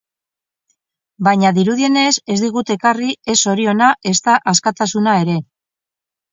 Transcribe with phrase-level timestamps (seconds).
[1.27, 5.41] Baina dirudienez ez digute ekarri ez zoriona, ezta askatasuna ere.